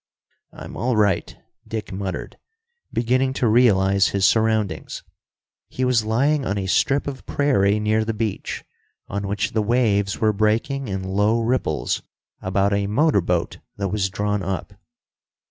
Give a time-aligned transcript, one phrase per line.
[0.51, 2.39] "I'm all right." Dick muttered,
[2.91, 5.03] beginning to realize his surroundings.
[5.69, 8.63] He was lying on a strip of prairie near the beach,
[9.07, 12.01] on which the waves were breaking in low ripples
[12.41, 14.73] about a motorboat that was drawn up.